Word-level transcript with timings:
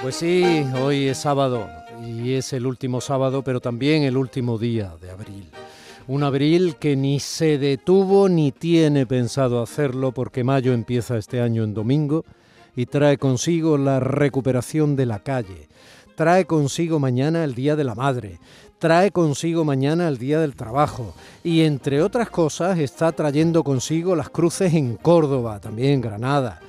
Pues 0.00 0.14
sí, 0.14 0.64
hoy 0.80 1.08
es 1.08 1.18
sábado 1.18 1.68
y 2.06 2.34
es 2.34 2.52
el 2.52 2.66
último 2.66 3.00
sábado, 3.00 3.42
pero 3.42 3.58
también 3.58 4.04
el 4.04 4.16
último 4.16 4.56
día 4.56 4.92
de 5.02 5.10
abril. 5.10 5.50
Un 6.06 6.22
abril 6.22 6.76
que 6.76 6.94
ni 6.94 7.18
se 7.18 7.58
detuvo 7.58 8.28
ni 8.28 8.52
tiene 8.52 9.06
pensado 9.06 9.60
hacerlo 9.60 10.12
porque 10.12 10.44
mayo 10.44 10.72
empieza 10.72 11.18
este 11.18 11.40
año 11.40 11.64
en 11.64 11.74
domingo 11.74 12.24
y 12.76 12.86
trae 12.86 13.18
consigo 13.18 13.76
la 13.76 13.98
recuperación 13.98 14.94
de 14.94 15.06
la 15.06 15.18
calle. 15.18 15.68
Trae 16.14 16.44
consigo 16.44 17.00
mañana 17.00 17.42
el 17.42 17.56
Día 17.56 17.74
de 17.74 17.82
la 17.82 17.96
Madre, 17.96 18.38
trae 18.78 19.10
consigo 19.10 19.64
mañana 19.64 20.06
el 20.06 20.16
Día 20.16 20.38
del 20.38 20.54
Trabajo 20.54 21.12
y 21.42 21.62
entre 21.62 22.02
otras 22.02 22.30
cosas 22.30 22.78
está 22.78 23.10
trayendo 23.10 23.64
consigo 23.64 24.14
las 24.14 24.30
cruces 24.30 24.74
en 24.74 24.94
Córdoba, 24.94 25.58
también 25.58 25.94
en 25.94 26.00
Granada, 26.02 26.60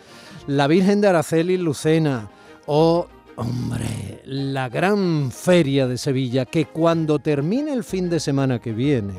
la 0.48 0.66
Virgen 0.66 1.00
de 1.00 1.10
Araceli 1.10 1.58
Lucena 1.58 2.28
o 2.66 3.08
Hombre, 3.40 4.22
la 4.26 4.68
gran 4.68 5.32
feria 5.32 5.88
de 5.88 5.98
Sevilla, 5.98 6.44
que 6.44 6.66
cuando 6.66 7.20
termine 7.20 7.72
el 7.72 7.86
fin 7.86 8.10
de 8.10 8.20
semana 8.20 8.60
que 8.60 8.74
viene, 8.74 9.14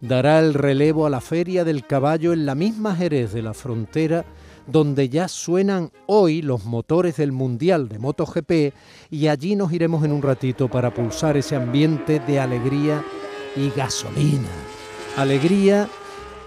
dará 0.00 0.40
el 0.40 0.52
relevo 0.52 1.06
a 1.06 1.10
la 1.10 1.20
feria 1.20 1.62
del 1.62 1.86
caballo 1.86 2.32
en 2.32 2.44
la 2.44 2.56
misma 2.56 2.96
Jerez 2.96 3.32
de 3.32 3.40
la 3.40 3.54
frontera, 3.54 4.24
donde 4.66 5.08
ya 5.08 5.28
suenan 5.28 5.92
hoy 6.06 6.42
los 6.42 6.64
motores 6.64 7.18
del 7.18 7.30
Mundial 7.30 7.88
de 7.88 8.00
MotoGP 8.00 8.74
y 9.12 9.28
allí 9.28 9.54
nos 9.54 9.72
iremos 9.72 10.04
en 10.04 10.10
un 10.10 10.22
ratito 10.22 10.68
para 10.68 10.92
pulsar 10.92 11.36
ese 11.36 11.54
ambiente 11.54 12.18
de 12.18 12.40
alegría 12.40 13.04
y 13.54 13.70
gasolina. 13.70 14.48
Alegría 15.16 15.88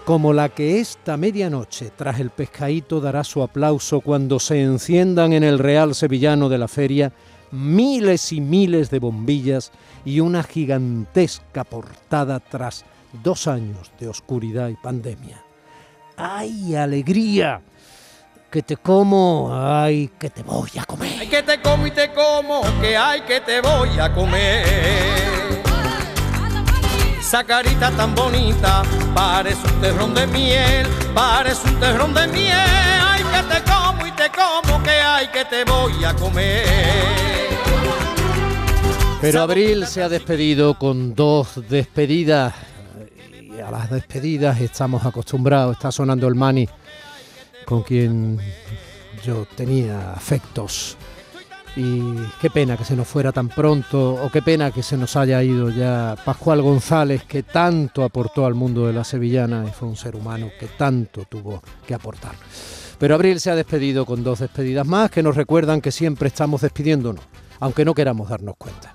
como 0.06 0.32
la 0.32 0.50
que 0.50 0.78
esta 0.78 1.16
medianoche 1.16 1.90
tras 1.96 2.20
el 2.20 2.30
pescadito 2.30 3.00
dará 3.00 3.24
su 3.24 3.42
aplauso 3.42 4.00
cuando 4.00 4.38
se 4.38 4.62
enciendan 4.62 5.32
en 5.32 5.42
el 5.42 5.58
Real 5.58 5.96
Sevillano 5.96 6.48
de 6.48 6.58
la 6.58 6.68
feria 6.68 7.12
miles 7.50 8.32
y 8.32 8.40
miles 8.40 8.88
de 8.88 9.00
bombillas 9.00 9.72
y 10.04 10.20
una 10.20 10.44
gigantesca 10.44 11.64
portada 11.64 12.38
tras 12.38 12.84
dos 13.24 13.48
años 13.48 13.90
de 13.98 14.06
oscuridad 14.06 14.68
y 14.68 14.76
pandemia. 14.76 15.42
¡Ay, 16.16 16.76
alegría! 16.76 17.60
Que 18.48 18.62
te 18.62 18.76
como, 18.76 19.50
ay, 19.52 20.12
que 20.20 20.30
te 20.30 20.44
voy 20.44 20.70
a 20.78 20.84
comer. 20.84 21.16
Ay, 21.18 21.26
que 21.26 21.42
te 21.42 21.60
como 21.60 21.84
y 21.84 21.90
te 21.90 22.12
como, 22.12 22.60
que 22.80 22.96
ay, 22.96 23.22
que 23.22 23.40
te 23.40 23.60
voy 23.60 23.98
a 23.98 24.14
comer 24.14 25.15
esa 27.26 27.42
carita 27.42 27.90
tan 27.90 28.14
bonita, 28.14 28.84
parece 29.12 29.66
un 29.66 29.80
terrón 29.80 30.14
de 30.14 30.28
miel, 30.28 30.86
parece 31.12 31.68
un 31.68 31.80
terrón 31.80 32.14
de 32.14 32.28
miel, 32.28 33.00
ay 33.02 33.20
que 33.20 33.52
te 33.52 33.62
como 33.68 34.06
y 34.06 34.12
te 34.12 34.30
como, 34.30 34.80
que 34.84 34.90
ay 34.90 35.26
que 35.32 35.44
te 35.44 35.64
voy 35.64 36.04
a 36.04 36.14
comer. 36.14 36.64
Pero 39.20 39.42
Abril 39.42 39.88
se 39.88 40.04
ha 40.04 40.08
despedido 40.08 40.78
con 40.78 41.16
dos 41.16 41.68
despedidas 41.68 42.54
y 43.32 43.58
a 43.58 43.72
las 43.72 43.90
despedidas 43.90 44.60
estamos 44.60 45.04
acostumbrados, 45.04 45.74
está 45.74 45.90
sonando 45.90 46.28
el 46.28 46.36
mani 46.36 46.68
con 47.64 47.82
quien 47.82 48.38
yo 49.24 49.48
tenía 49.56 50.12
afectos 50.12 50.96
y 51.76 52.00
qué 52.40 52.48
pena 52.48 52.76
que 52.76 52.84
se 52.84 52.96
nos 52.96 53.06
fuera 53.06 53.32
tan 53.32 53.48
pronto 53.48 54.14
o 54.14 54.30
qué 54.30 54.40
pena 54.40 54.70
que 54.70 54.82
se 54.82 54.96
nos 54.96 55.14
haya 55.14 55.42
ido 55.42 55.68
ya 55.68 56.16
Pascual 56.24 56.62
González 56.62 57.24
que 57.24 57.42
tanto 57.42 58.02
aportó 58.02 58.46
al 58.46 58.54
mundo 58.54 58.86
de 58.86 58.94
la 58.94 59.04
sevillana 59.04 59.64
y 59.68 59.72
fue 59.72 59.86
un 59.86 59.96
ser 59.96 60.16
humano 60.16 60.50
que 60.58 60.68
tanto 60.68 61.26
tuvo 61.26 61.62
que 61.86 61.94
aportar. 61.94 62.32
Pero 62.98 63.14
Abril 63.14 63.40
se 63.40 63.50
ha 63.50 63.54
despedido 63.54 64.06
con 64.06 64.24
dos 64.24 64.38
despedidas 64.38 64.86
más 64.86 65.10
que 65.10 65.22
nos 65.22 65.36
recuerdan 65.36 65.82
que 65.82 65.92
siempre 65.92 66.28
estamos 66.28 66.62
despidiéndonos, 66.62 67.24
aunque 67.60 67.84
no 67.84 67.94
queramos 67.94 68.30
darnos 68.30 68.56
cuenta. 68.56 68.94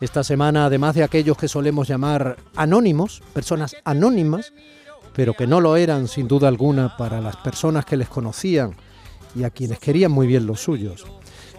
Esta 0.00 0.22
semana, 0.22 0.66
además 0.66 0.94
de 0.94 1.02
aquellos 1.02 1.36
que 1.36 1.48
solemos 1.48 1.88
llamar 1.88 2.36
anónimos, 2.54 3.22
personas 3.32 3.74
anónimas, 3.84 4.52
pero 5.14 5.34
que 5.34 5.48
no 5.48 5.60
lo 5.60 5.76
eran 5.76 6.06
sin 6.06 6.28
duda 6.28 6.46
alguna 6.46 6.96
para 6.96 7.20
las 7.20 7.36
personas 7.36 7.84
que 7.84 7.96
les 7.96 8.08
conocían 8.08 8.76
y 9.34 9.42
a 9.42 9.50
quienes 9.50 9.80
querían 9.80 10.12
muy 10.12 10.26
bien 10.26 10.46
los 10.46 10.60
suyos, 10.60 11.04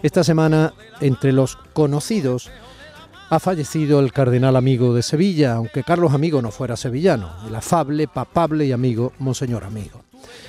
esta 0.06 0.22
semana, 0.22 0.72
entre 1.00 1.32
los 1.32 1.56
conocidos, 1.72 2.50
ha 3.28 3.40
fallecido 3.40 3.98
el 3.98 4.12
cardenal 4.12 4.54
amigo 4.54 4.94
de 4.94 5.02
Sevilla, 5.02 5.54
aunque 5.54 5.82
Carlos 5.82 6.14
Amigo 6.14 6.40
no 6.40 6.52
fuera 6.52 6.76
sevillano, 6.76 7.28
el 7.46 7.54
afable, 7.56 8.06
papable 8.06 8.66
y 8.66 8.72
amigo 8.72 9.12
Monseñor 9.18 9.64
Amigo. 9.64 10.02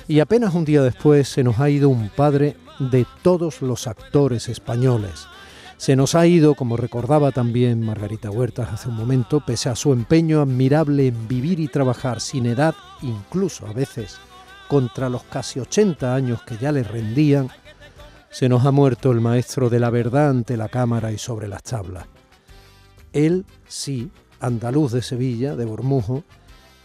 Y 0.06 0.20
apenas 0.20 0.54
un 0.54 0.64
día 0.64 0.80
después 0.82 1.28
se 1.28 1.42
nos 1.42 1.58
ha 1.58 1.70
ido 1.70 1.88
un 1.88 2.08
padre 2.08 2.56
de 2.78 3.04
todos 3.22 3.60
los 3.60 3.88
actores 3.88 4.48
españoles. 4.48 5.26
Se 5.76 5.96
nos 5.96 6.14
ha 6.14 6.24
ido, 6.26 6.54
como 6.54 6.76
recordaba 6.76 7.32
también 7.32 7.84
Margarita 7.84 8.30
Huertas 8.30 8.72
hace 8.72 8.88
un 8.88 8.94
momento, 8.94 9.40
pese 9.44 9.68
a 9.68 9.76
su 9.76 9.92
empeño 9.92 10.40
admirable 10.40 11.08
en 11.08 11.26
vivir 11.26 11.58
y 11.58 11.66
trabajar 11.66 12.20
sin 12.20 12.46
edad, 12.46 12.76
incluso 13.02 13.66
a 13.66 13.72
veces 13.72 14.18
contra 14.68 15.08
los 15.08 15.24
casi 15.24 15.58
80 15.58 16.14
años 16.14 16.42
que 16.42 16.58
ya 16.58 16.70
le 16.70 16.84
rendían, 16.84 17.48
se 18.30 18.48
nos 18.48 18.64
ha 18.66 18.70
muerto 18.70 19.10
el 19.12 19.20
maestro 19.20 19.70
de 19.70 19.80
la 19.80 19.90
verdad 19.90 20.30
ante 20.30 20.56
la 20.56 20.68
cámara 20.68 21.12
y 21.12 21.18
sobre 21.18 21.48
las 21.48 21.62
tablas. 21.62 22.06
Él, 23.12 23.46
sí, 23.66 24.10
andaluz 24.40 24.92
de 24.92 25.02
Sevilla, 25.02 25.56
de 25.56 25.64
Bormujo, 25.64 26.24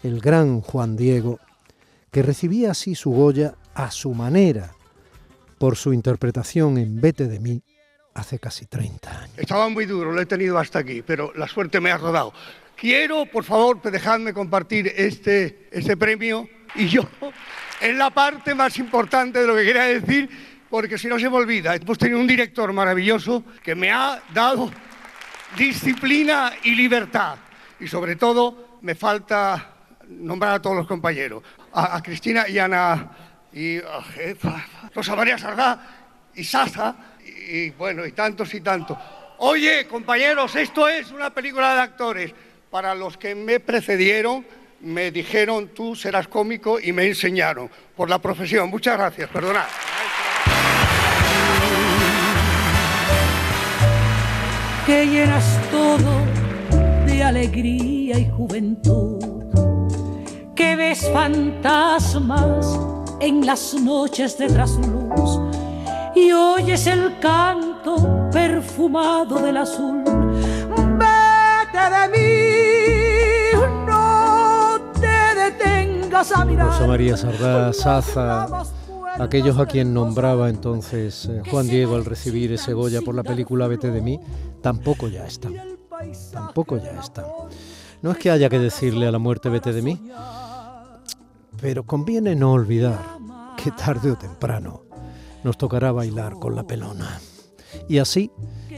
el 0.02 0.20
gran 0.20 0.60
Juan 0.60 0.96
Diego, 0.96 1.38
que 2.10 2.22
recibía 2.22 2.70
así 2.70 2.94
su 2.94 3.10
Goya 3.10 3.54
a 3.74 3.90
su 3.90 4.14
manera 4.14 4.72
por 5.58 5.76
su 5.76 5.92
interpretación 5.92 6.78
en 6.78 7.00
Vete 7.00 7.26
de 7.26 7.40
mí 7.40 7.62
hace 8.14 8.38
casi 8.38 8.66
30 8.66 9.22
años. 9.22 9.38
Estaba 9.38 9.68
muy 9.68 9.86
duro, 9.86 10.12
lo 10.12 10.20
he 10.20 10.26
tenido 10.26 10.58
hasta 10.58 10.78
aquí, 10.78 11.02
pero 11.02 11.32
la 11.34 11.48
suerte 11.48 11.80
me 11.80 11.90
ha 11.90 11.98
rodado. 11.98 12.32
Quiero, 12.76 13.26
por 13.26 13.44
favor, 13.44 13.80
dejadme 13.82 14.32
compartir 14.32 14.92
este, 14.96 15.68
este 15.70 15.96
premio 15.96 16.48
y 16.74 16.88
yo, 16.88 17.08
en 17.80 17.98
la 17.98 18.10
parte 18.10 18.54
más 18.54 18.78
importante 18.78 19.40
de 19.40 19.46
lo 19.46 19.54
que 19.54 19.64
quería 19.64 19.84
decir, 19.84 20.28
porque 20.74 20.98
si 20.98 21.06
no 21.06 21.20
se 21.20 21.30
me 21.30 21.36
olvida, 21.36 21.76
hemos 21.76 21.96
tenido 21.96 22.18
un 22.18 22.26
director 22.26 22.72
maravilloso 22.72 23.44
que 23.62 23.76
me 23.76 23.92
ha 23.92 24.20
dado 24.32 24.72
disciplina 25.56 26.52
y 26.64 26.74
libertad. 26.74 27.36
Y 27.78 27.86
sobre 27.86 28.16
todo 28.16 28.80
me 28.82 28.96
falta 28.96 29.70
nombrar 30.08 30.54
a 30.54 30.60
todos 30.60 30.74
los 30.74 30.88
compañeros, 30.88 31.44
a, 31.72 32.02
Cristina 32.02 32.48
y 32.48 32.58
Ana, 32.58 33.08
y 33.52 33.78
a 33.78 34.02
Rosa 34.92 35.14
María 35.14 35.38
Sardá 35.38 36.30
y 36.34 36.42
Sasa, 36.42 36.96
y, 37.24 37.70
bueno, 37.70 38.04
y 38.04 38.10
tantos 38.10 38.52
y 38.52 38.60
tantos. 38.60 38.98
Oye, 39.38 39.86
compañeros, 39.86 40.56
esto 40.56 40.88
es 40.88 41.12
una 41.12 41.30
película 41.30 41.72
de 41.76 41.80
actores. 41.82 42.34
Para 42.68 42.96
los 42.96 43.16
que 43.16 43.36
me 43.36 43.60
precedieron, 43.60 44.44
me 44.80 45.12
dijeron, 45.12 45.68
tú 45.68 45.94
serás 45.94 46.26
cómico 46.26 46.80
y 46.80 46.90
me 46.90 47.06
enseñaron 47.06 47.70
por 47.96 48.10
la 48.10 48.18
profesión. 48.18 48.68
Muchas 48.70 48.98
gracias, 48.98 49.30
perdonad. 49.30 49.66
Que 54.86 55.06
llenas 55.06 55.44
todo 55.70 56.12
de 57.06 57.22
alegría 57.22 58.18
y 58.18 58.28
juventud, 58.30 59.18
que 60.54 60.76
ves 60.76 61.08
fantasmas 61.10 62.78
en 63.20 63.46
las 63.46 63.74
noches 63.74 64.36
de 64.36 64.48
trasluz 64.48 65.40
y 66.14 66.32
oyes 66.32 66.86
el 66.86 67.18
canto 67.18 68.28
perfumado 68.30 69.38
del 69.38 69.56
azul. 69.56 70.04
Vete 70.04 71.84
de 71.94 72.08
mí, 72.12 73.56
no 73.86 74.78
te 75.00 75.40
detengas 75.40 76.30
a 76.32 76.44
mirar. 76.44 76.66
Rosa 76.66 76.86
María 76.86 77.16
Sardá, 77.16 77.72
Saza 77.72 78.64
aquellos 79.18 79.58
a 79.58 79.66
quien 79.66 79.94
nombraba 79.94 80.48
entonces 80.48 81.26
eh, 81.26 81.42
Juan 81.50 81.68
Diego 81.68 81.94
al 81.94 82.04
recibir 82.04 82.52
ese 82.52 82.72
Goya 82.72 83.00
por 83.02 83.14
la 83.14 83.22
película 83.22 83.68
Vete 83.68 83.90
de 83.90 84.00
mí, 84.00 84.20
tampoco 84.60 85.08
ya 85.08 85.26
están. 85.26 85.54
Tampoco 86.32 86.76
ya 86.76 87.00
están. 87.00 87.26
No 88.02 88.10
es 88.10 88.18
que 88.18 88.30
haya 88.30 88.48
que 88.48 88.58
decirle 88.58 89.06
a 89.06 89.12
la 89.12 89.18
muerte 89.18 89.48
Vete 89.48 89.72
de 89.72 89.82
mí, 89.82 90.00
pero 91.60 91.84
conviene 91.84 92.34
no 92.34 92.52
olvidar 92.52 93.18
que 93.56 93.70
tarde 93.70 94.10
o 94.10 94.16
temprano 94.16 94.82
nos 95.42 95.56
tocará 95.56 95.92
bailar 95.92 96.34
con 96.34 96.54
la 96.54 96.66
pelona. 96.66 97.20
Y 97.88 97.98
así 97.98 98.30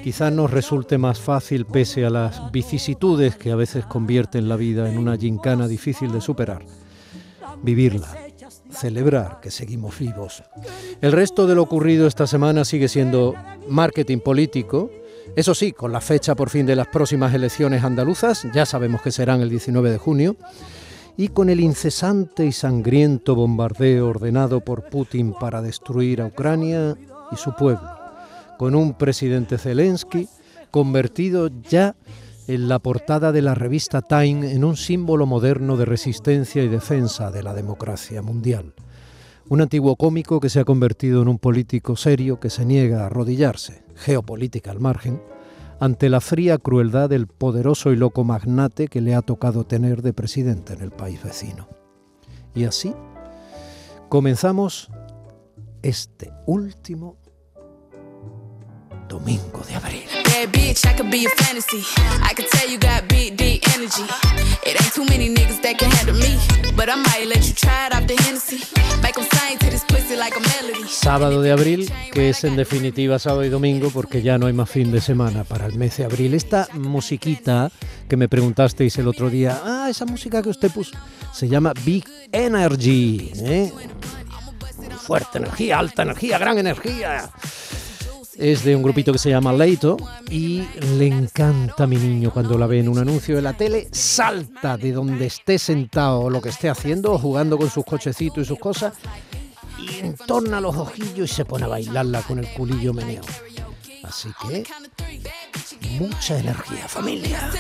quizás 0.03 0.33
nos 0.33 0.51
resulte 0.51 0.99
más 0.99 1.19
fácil, 1.19 1.67
pese 1.67 2.05
a 2.05 2.11
las 2.11 2.53
vicisitudes 2.53 3.37
que 3.37 3.51
a 3.51 3.57
veces 3.57 3.85
convierten 3.87 4.49
la 4.49 4.57
vida 4.57 4.91
en 4.91 4.99
una 4.99 5.17
gincana 5.17 5.67
difícil 5.67 6.13
de 6.13 6.21
superar, 6.21 6.65
vivirla 7.63 8.26
celebrar 8.77 9.41
que 9.41 9.51
seguimos 9.51 9.99
vivos. 9.99 10.43
El 11.01 11.13
resto 11.13 11.47
de 11.47 11.55
lo 11.55 11.63
ocurrido 11.63 12.07
esta 12.07 12.27
semana 12.27 12.65
sigue 12.65 12.89
siendo 12.89 13.35
marketing 13.69 14.19
político, 14.19 14.91
eso 15.35 15.55
sí, 15.55 15.73
con 15.73 15.93
la 15.93 16.01
fecha 16.01 16.35
por 16.35 16.51
fin 16.51 16.67
de 16.67 16.77
las 16.77 16.87
próximas 16.87 17.35
elecciones 17.35 17.85
andaluzas, 17.85 18.47
ya 18.55 18.65
sabemos 18.65 19.03
que 19.03 19.11
serán 19.11 19.41
el 19.41 19.51
19 19.51 19.91
de 19.91 19.99
junio, 19.99 20.37
y 21.17 21.29
con 21.29 21.49
el 21.49 21.61
incesante 21.61 22.47
y 22.47 22.53
sangriento 22.53 23.35
bombardeo 23.35 24.09
ordenado 24.09 24.61
por 24.61 24.89
Putin 24.89 25.33
para 25.33 25.63
destruir 25.63 26.21
a 26.21 26.27
Ucrania 26.27 26.97
y 27.33 27.37
su 27.37 27.55
pueblo, 27.55 27.89
con 28.59 28.75
un 28.75 28.95
presidente 28.95 29.59
Zelensky 29.59 30.29
convertido 30.71 31.51
ya 31.69 31.89
en 31.89 32.26
la 32.49 32.79
portada 32.79 33.33
de 33.33 33.43
la 33.43 33.55
revista 33.55 34.03
Time 34.03 34.53
en 34.53 34.65
un 34.65 34.77
símbolo 34.77 35.27
moderno 35.27 35.77
de 35.77 35.85
resistencia 35.85 36.63
y 36.63 36.69
defensa 36.69 37.31
de 37.31 37.43
la 37.43 37.55
democracia 37.55 38.23
mundial. 38.23 38.75
Un 39.49 39.61
antiguo 39.61 39.97
cómico 39.97 40.39
que 40.39 40.49
se 40.49 40.61
ha 40.61 40.65
convertido 40.65 41.23
en 41.23 41.29
un 41.29 41.39
político 41.39 41.97
serio 41.97 42.39
que 42.39 42.51
se 42.51 42.65
niega 42.65 43.03
a 43.03 43.07
arrodillarse, 43.07 43.85
geopolítica 43.97 44.71
al 44.71 44.81
margen, 44.81 45.21
ante 45.81 46.09
la 46.09 46.21
fría 46.21 46.59
crueldad 46.59 47.11
del 47.11 47.27
poderoso 47.27 47.93
y 47.93 47.97
loco 47.97 48.25
magnate 48.25 48.89
que 48.89 49.01
le 49.01 49.15
ha 49.15 49.23
tocado 49.23 49.65
tener 49.65 50.03
de 50.03 50.13
presidente 50.13 50.73
en 50.73 50.83
el 50.83 50.91
país 50.91 51.23
vecino. 51.23 51.69
Y 52.55 52.65
así 52.65 52.95
comenzamos 54.09 54.89
este 55.83 56.33
último 56.47 57.19
domingo 59.09 59.63
de 59.69 59.75
abril. 59.75 60.05
Sábado 70.89 71.43
de 71.43 71.53
abril, 71.53 71.91
que 72.13 72.31
es 72.31 72.45
en 72.45 72.57
definitiva 72.57 73.19
sábado 73.19 73.45
y 73.45 73.49
domingo 73.49 73.91
porque 73.91 74.23
ya 74.23 74.39
no 74.39 74.47
hay 74.47 74.53
más 74.53 74.71
fin 74.71 74.91
de 74.91 75.01
semana 75.01 75.45
para 75.45 75.67
el 75.67 75.75
mes 75.75 75.97
de 75.97 76.05
abril. 76.05 76.35
Esta 76.35 76.69
musiquita 76.75 77.71
que 78.09 78.17
me 78.17 78.29
preguntasteis 78.29 78.97
el 78.99 79.09
otro 79.09 79.31
día, 79.31 79.61
ah, 79.65 79.87
esa 79.89 80.05
música 80.05 80.43
que 80.43 80.49
usted 80.49 80.71
puso, 80.71 80.97
se 81.33 81.49
llama 81.49 81.73
Big 81.85 82.05
Energy. 82.33 83.31
¿eh? 83.37 83.73
Fuerte 84.99 85.39
energía, 85.39 85.79
alta 85.79 86.03
energía, 86.03 86.39
gran 86.39 86.59
energía 86.59 87.31
es 88.39 88.65
de 88.65 88.77
un 88.77 88.83
grupito 88.83 89.13
que 89.13 89.19
se 89.19 89.31
llama 89.31 89.53
Leito 89.53 89.97
y 90.31 90.63
le 90.99 91.07
encanta 91.07 91.85
a 91.85 91.87
mi 91.87 91.97
niño 91.97 92.31
cuando 92.31 92.59
la 92.59 92.67
ve 92.67 92.81
en 92.81 92.89
un 92.89 92.99
anuncio 92.99 93.37
de 93.37 93.43
la 93.43 93.55
tele, 93.55 93.89
salta 93.93 94.77
de 94.77 94.93
donde 94.93 95.27
esté 95.27 95.59
sentado 95.59 96.21
o 96.21 96.31
lo 96.31 96.41
que 96.41 96.51
esté 96.51 96.69
haciendo, 96.69 97.19
jugando 97.19 97.59
con 97.59 97.71
sus 97.71 97.85
cochecitos 97.85 98.45
y 98.45 98.45
sus 98.45 98.59
cosas, 98.59 98.95
y 99.79 100.05
entorna 100.05 100.61
los 100.61 100.77
ojillos 100.77 101.31
y 101.31 101.35
se 101.35 101.45
pone 101.45 101.65
a 101.65 101.69
bailarla 101.69 102.23
con 102.23 102.39
el 102.39 102.49
culillo 102.49 102.93
meneo. 102.93 103.23
Así 104.03 104.29
que, 104.49 104.65
mucha 105.87 106.39
energía, 106.39 106.89
familia. 106.89 107.51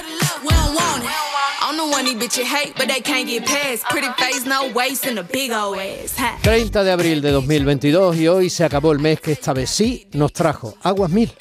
30 6.43 6.85
de 6.85 6.93
abril 6.93 7.23
de 7.23 7.31
2022 7.31 8.17
y 8.17 8.29
hoy 8.29 8.51
se 8.51 8.65
acabó 8.65 8.93
el 8.93 8.99
mes 8.99 9.21
que 9.21 9.33
esta 9.33 9.53
vez 9.53 9.71
sí 9.71 10.07
nos 10.13 10.33
trajo 10.33 10.77
Aguas 10.83 11.11
Mil. 11.11 11.33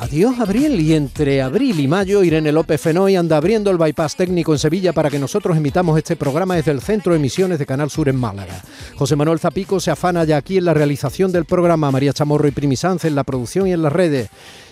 Adiós 0.00 0.38
abril 0.38 0.80
y 0.80 0.94
entre 0.94 1.42
abril 1.42 1.80
y 1.80 1.88
mayo 1.88 2.22
Irene 2.22 2.52
López 2.52 2.80
Fenoy 2.80 3.16
anda 3.16 3.36
abriendo 3.36 3.72
el 3.72 3.78
bypass 3.78 4.14
técnico 4.14 4.52
en 4.52 4.60
Sevilla 4.60 4.92
para 4.92 5.10
que 5.10 5.18
nosotros 5.18 5.56
emitamos 5.56 5.98
este 5.98 6.14
programa 6.14 6.54
desde 6.54 6.70
el 6.70 6.80
centro 6.80 7.12
de 7.12 7.18
emisiones 7.18 7.58
de 7.58 7.66
Canal 7.66 7.90
Sur 7.90 8.08
en 8.08 8.14
Málaga. 8.14 8.62
José 8.94 9.16
Manuel 9.16 9.40
Zapico 9.40 9.80
se 9.80 9.90
afana 9.90 10.22
ya 10.22 10.36
aquí 10.36 10.58
en 10.58 10.66
la 10.66 10.74
realización 10.74 11.32
del 11.32 11.46
programa, 11.46 11.90
María 11.90 12.12
Chamorro 12.12 12.46
y 12.46 12.52
Primisanz 12.52 13.06
en 13.06 13.16
la 13.16 13.24
producción 13.24 13.66
y 13.66 13.72
en 13.72 13.82
las 13.82 13.92
redes 13.92 14.28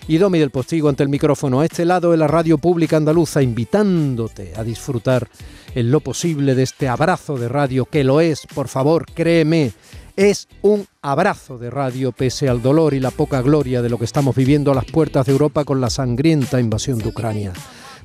y 0.07 0.19
Domi 0.19 0.39
del 0.39 0.51
Postigo 0.51 0.89
ante 0.89 1.03
el 1.03 1.09
micrófono 1.09 1.59
a 1.61 1.65
este 1.65 1.85
lado 1.85 2.13
de 2.13 2.19
la 2.19 2.29
radio 2.29 2.59
pública 2.59 2.97
andaluza 2.97 3.43
invitándote 3.43 4.53
a 4.57 4.63
disfrutar 4.63 5.27
en 5.75 5.91
lo 5.91 5.99
posible 5.99 6.55
de 6.55 6.63
este 6.63 6.87
abrazo 6.87 7.37
de 7.37 7.49
radio 7.49 7.85
que 7.87 8.05
lo 8.05 8.21
es, 8.21 8.47
por 8.55 8.69
favor, 8.69 9.05
créeme 9.13 9.73
es 10.17 10.49
un 10.63 10.87
abrazo 11.03 11.59
de 11.59 11.71
radio 11.71 12.11
pese 12.11 12.49
al 12.49 12.63
dolor 12.63 12.95
y 12.95 13.01
la 13.01 13.11
poca 13.11 13.43
gloria 13.43 13.83
de 13.83 13.91
lo 13.91 13.99
que 13.99 14.07
estamos 14.07 14.35
viviendo 14.35 14.73
a 14.73 14.75
las 14.75 14.87
puertas 14.87 15.27
de 15.27 15.33
Europa 15.33 15.65
con 15.65 15.81
la 15.81 15.91
sangrienta 15.91 16.59
invasión 16.59 16.99
de 16.99 17.09
Ucrania. 17.09 17.53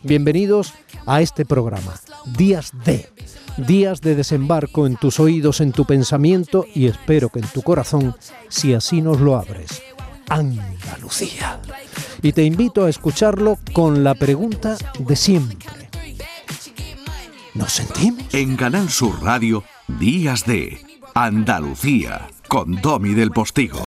Bienvenidos 0.04 0.74
a 1.06 1.22
este 1.22 1.46
programa, 1.46 1.94
Días 2.38 2.74
de, 2.84 3.10
días 3.58 4.02
de 4.02 4.16
desembarco 4.16 4.86
en 4.88 4.98
tus 4.98 5.20
oídos, 5.20 5.62
en 5.62 5.72
tu 5.72 5.86
pensamiento 5.86 6.66
y 6.74 6.88
espero 6.88 7.30
que 7.30 7.40
en 7.40 7.48
tu 7.48 7.62
corazón, 7.62 8.16
si 8.50 8.74
así 8.74 9.02
nos 9.02 9.22
lo 9.22 9.38
abres. 9.38 9.82
Andalucía. 10.28 11.60
Y 12.22 12.34
te 12.34 12.44
invito 12.44 12.86
a 12.86 12.90
escucharlo 12.90 13.58
con 13.74 14.04
la 14.04 14.16
pregunta 14.16 14.78
de 15.00 15.16
siempre. 15.16 15.90
¿Nos 17.54 17.74
sentimos? 17.74 18.34
En 18.34 18.56
Canal 18.56 18.90
Sur 18.90 19.22
Radio, 19.22 19.64
Días 20.00 20.46
de 20.46 20.91
Andalucía, 21.24 22.28
con 22.48 22.82
Domi 22.82 23.14
del 23.14 23.30
Postigo. 23.30 23.78